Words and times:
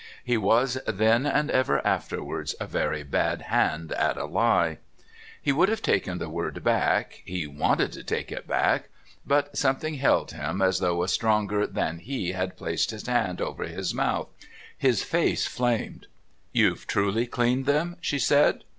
He 0.23 0.35
was 0.35 0.79
then 0.87 1.27
and 1.27 1.51
ever 1.51 1.79
afterwards 1.85 2.55
a 2.59 2.65
very 2.65 3.03
bad 3.03 3.43
hand 3.43 3.91
at 3.91 4.17
a 4.17 4.25
lie... 4.25 4.79
He 5.39 5.51
would 5.51 5.69
have 5.69 5.83
taken 5.83 6.17
the 6.17 6.27
word 6.27 6.63
back, 6.63 7.21
he 7.23 7.45
wanted 7.45 7.91
to 7.91 8.03
take 8.03 8.31
it 8.31 8.47
back 8.47 8.89
but 9.27 9.55
something 9.55 9.93
held 9.99 10.31
him 10.31 10.59
as 10.59 10.79
though 10.79 11.03
a 11.03 11.07
stronger 11.07 11.67
than 11.67 11.99
he 11.99 12.31
had 12.31 12.57
placed 12.57 12.89
his 12.89 13.05
hand 13.05 13.41
over 13.41 13.65
his 13.65 13.93
mouth. 13.93 14.29
His 14.75 15.03
face 15.03 15.45
flamed. 15.45 16.07
"You've 16.51 16.87
truly 16.87 17.27
cleaned 17.27 17.67
them?" 17.67 17.97
she 18.01 18.17
said. 18.17 18.63